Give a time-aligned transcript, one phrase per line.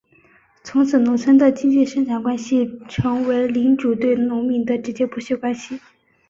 [0.63, 5.79] 从此农村的基本生产关系成为领主对农民的直接剥削关系。